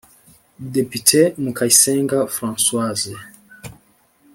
Depite 0.75 1.19
Mukayisenga 1.43 2.19
Françoise 2.35 3.11